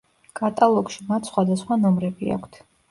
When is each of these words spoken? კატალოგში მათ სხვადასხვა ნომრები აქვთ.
კატალოგში 0.39 1.05
მათ 1.11 1.31
სხვადასხვა 1.31 1.81
ნომრები 1.87 2.37
აქვთ. 2.39 2.63